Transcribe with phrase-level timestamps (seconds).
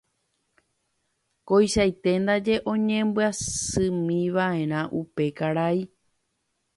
[1.47, 5.79] Koichaite ndaje oñembyasýmiva'erã upe karai